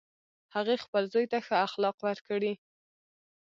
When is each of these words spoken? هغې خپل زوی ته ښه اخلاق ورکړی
هغې 0.55 0.75
خپل 0.85 1.03
زوی 1.13 1.25
ته 1.31 1.37
ښه 1.45 1.55
اخلاق 1.67 1.97
ورکړی 2.05 2.53